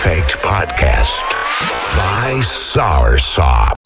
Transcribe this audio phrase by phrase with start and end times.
[0.00, 1.28] Effect Podcast
[1.94, 3.79] by Soursop.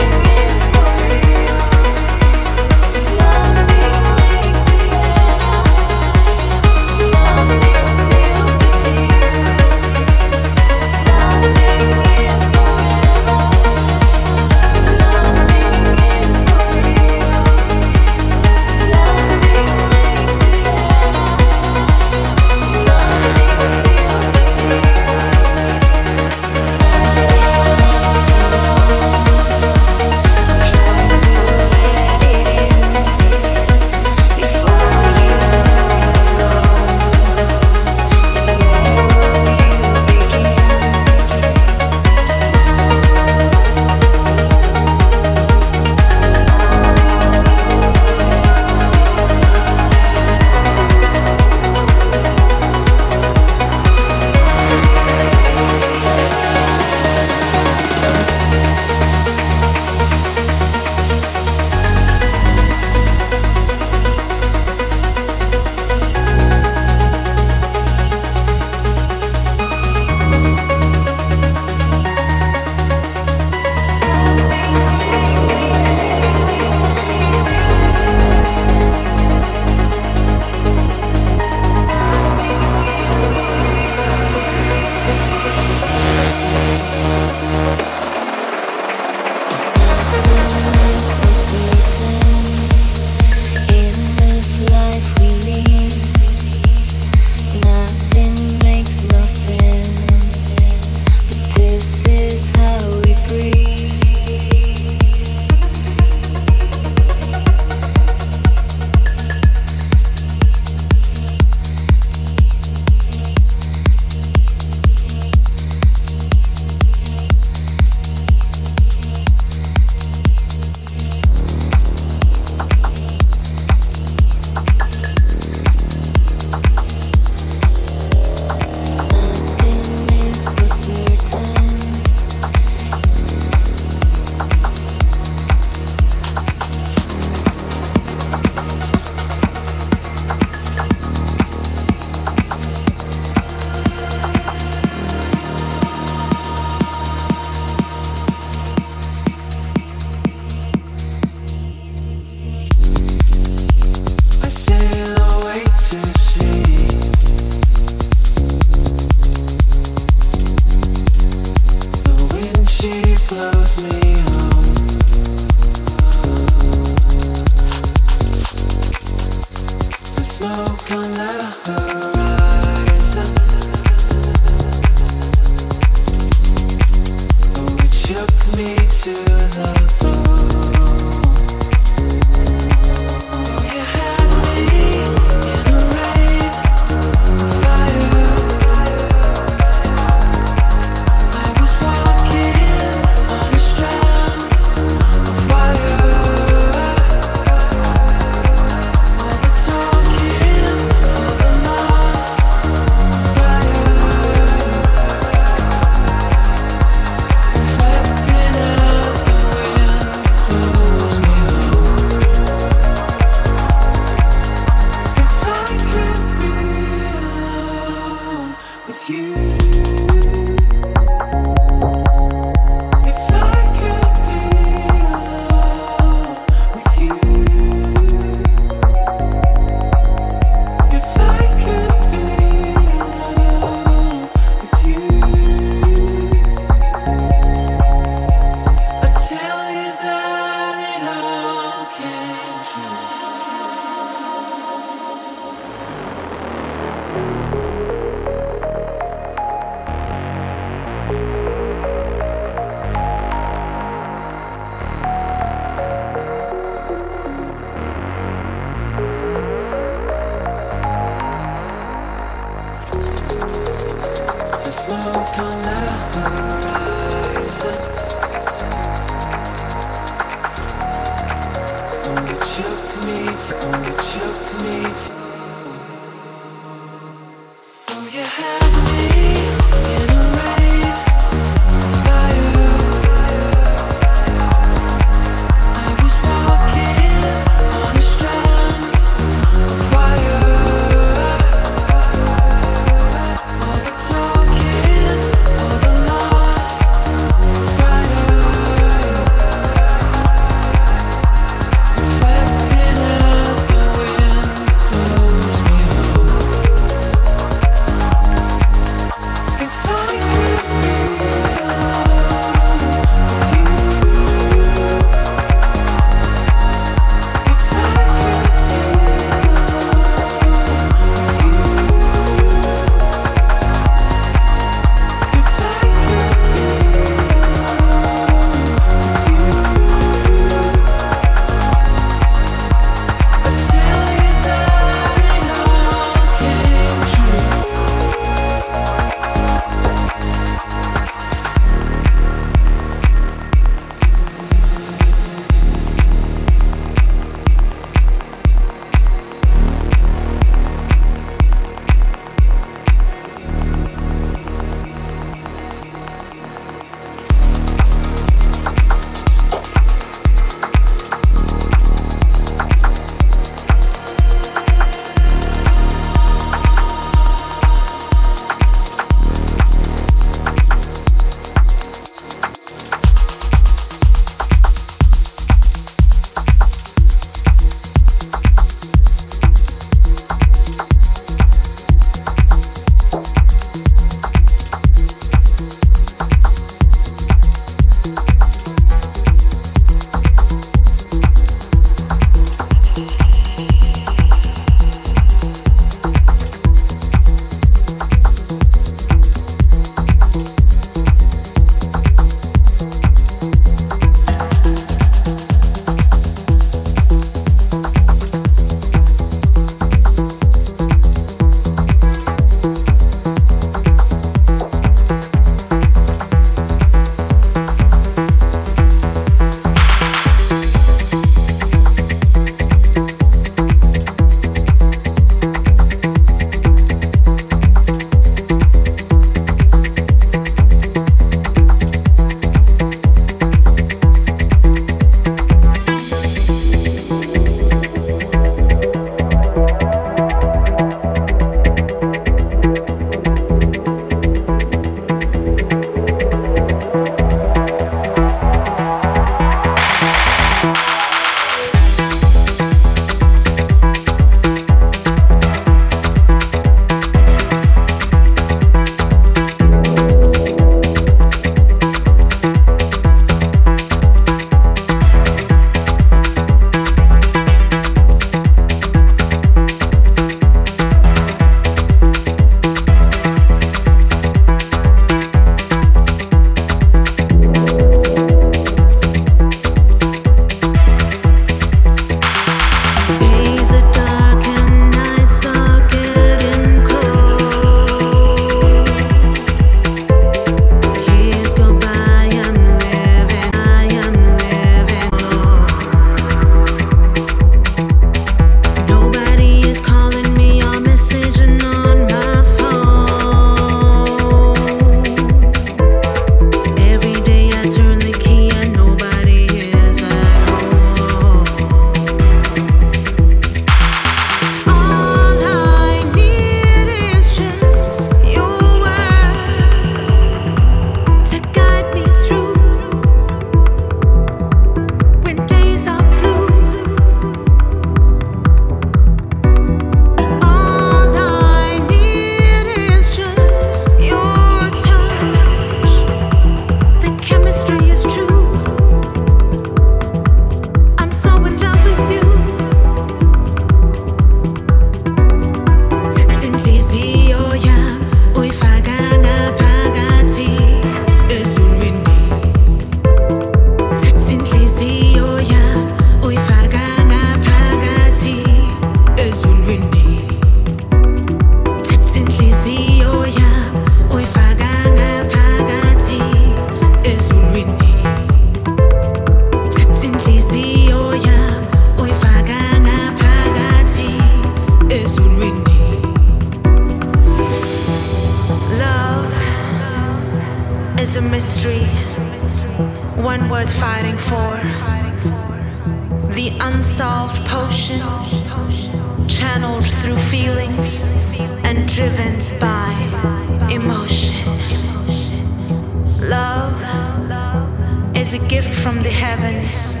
[598.34, 600.00] A gift from the heavens,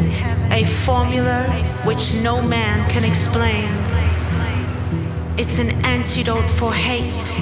[0.52, 1.44] a formula
[1.84, 3.66] which no man can explain.
[5.36, 7.38] It's an antidote for hate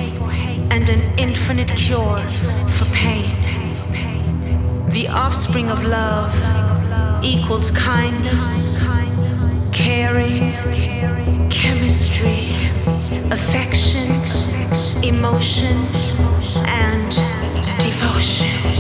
[0.73, 2.19] and an infinite cure
[2.71, 3.31] for pain.
[4.89, 6.35] The offspring of love
[7.25, 8.81] equals kindness,
[9.73, 10.53] caring,
[11.51, 12.41] chemistry,
[13.31, 14.11] affection,
[15.05, 15.77] emotion,
[16.67, 17.11] and
[17.79, 18.80] devotion.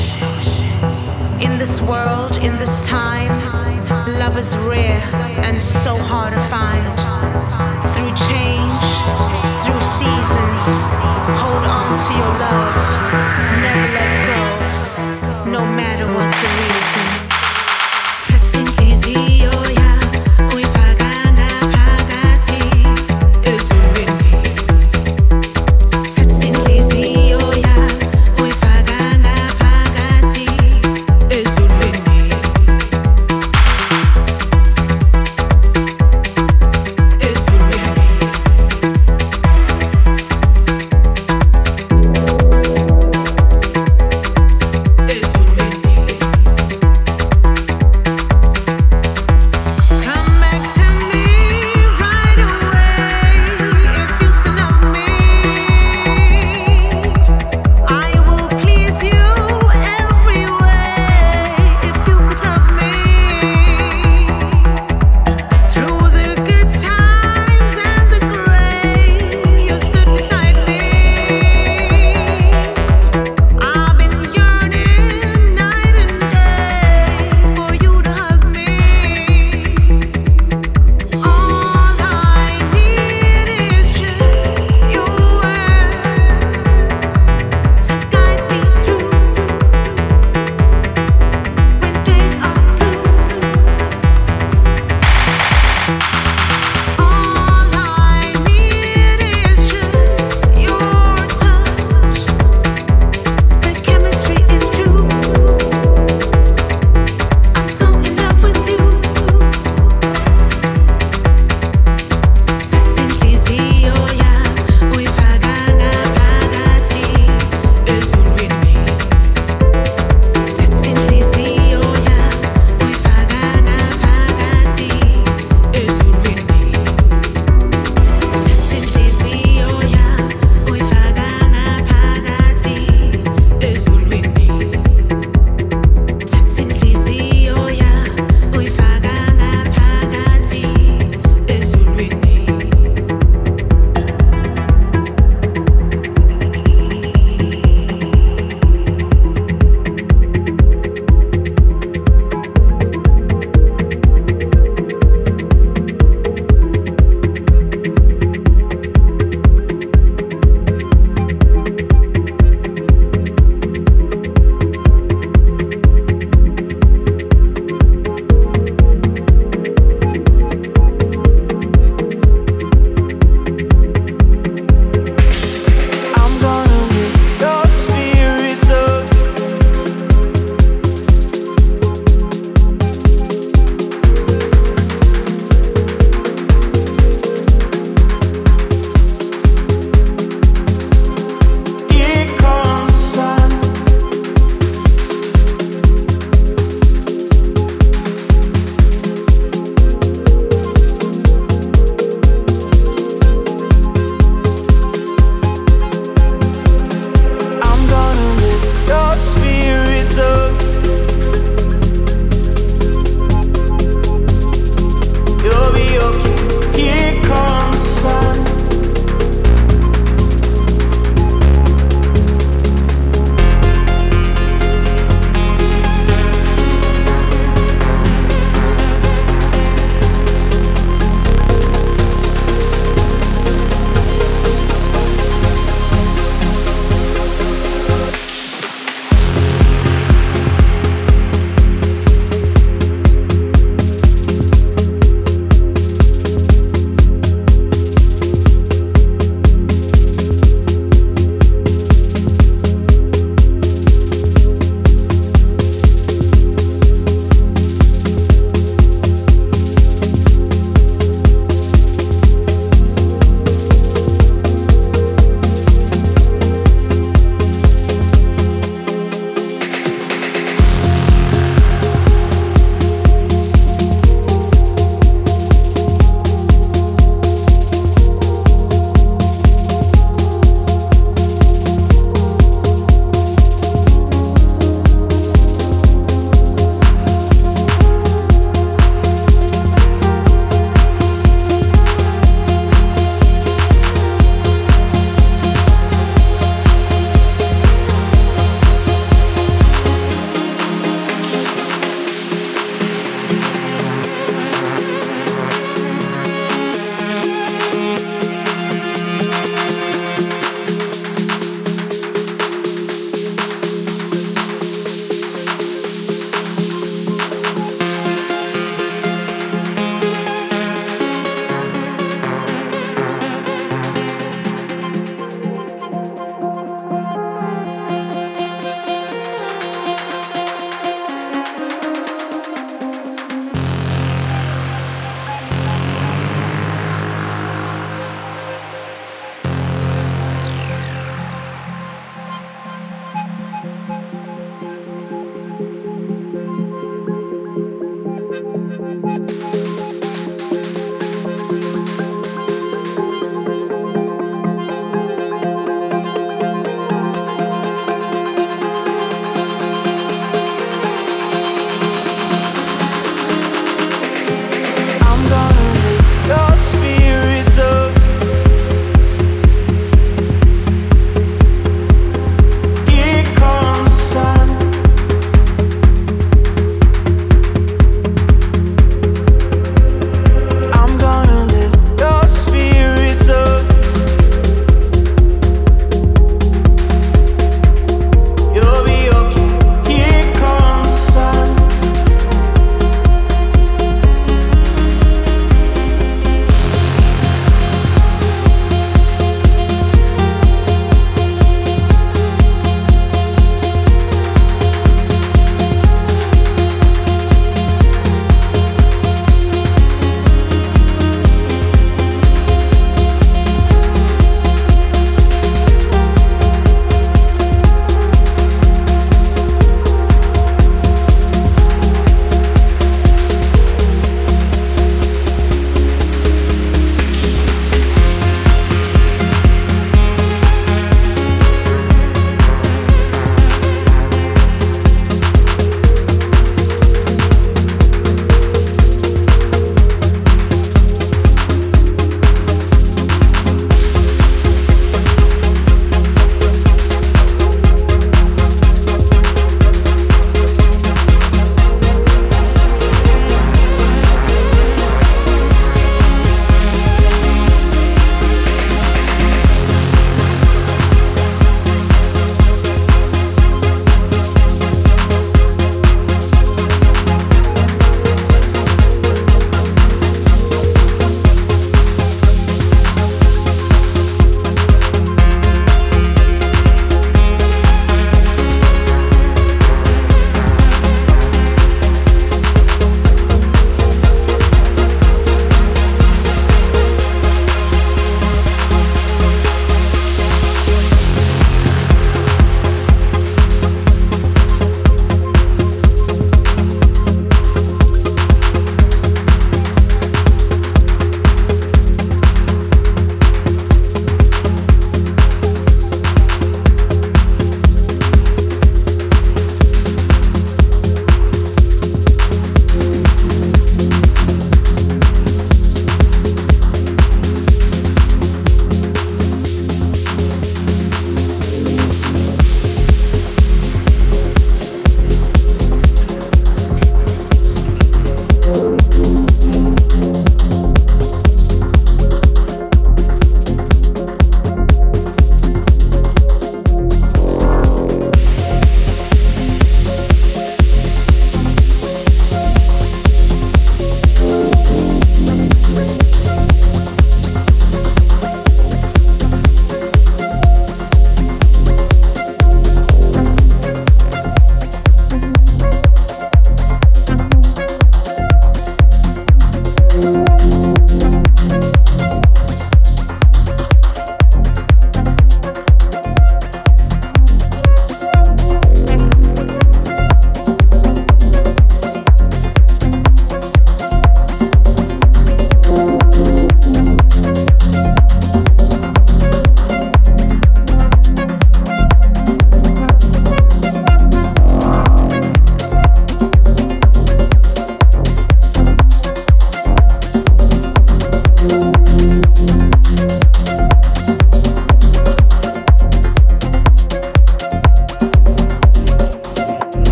[1.40, 3.30] In this world, in this time,
[4.18, 5.00] love is rare
[5.42, 6.84] and so hard to find.
[7.92, 8.84] Through change,
[9.62, 10.62] through seasons,
[11.40, 12.76] hold on to your love,
[13.64, 16.99] never let go, no matter what's the reason.